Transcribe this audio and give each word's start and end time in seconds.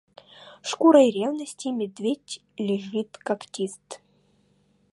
Шкурой 0.69 1.11
ревности 1.11 1.67
медведь 1.67 2.41
лежит 2.57 3.19
когтист. 3.19 4.01